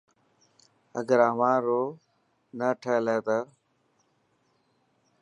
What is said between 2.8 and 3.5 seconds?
ٺهيل هي ته.